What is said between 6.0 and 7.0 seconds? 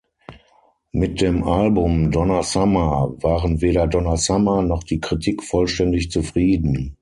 zufrieden.